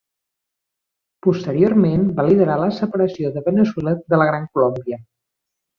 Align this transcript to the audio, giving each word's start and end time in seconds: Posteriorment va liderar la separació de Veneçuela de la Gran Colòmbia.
Posteriorment 1.27 2.09
va 2.21 2.27
liderar 2.31 2.57
la 2.65 2.73
separació 2.81 3.35
de 3.37 3.47
Veneçuela 3.51 3.97
de 4.13 4.25
la 4.25 4.33
Gran 4.33 4.53
Colòmbia. 4.57 5.05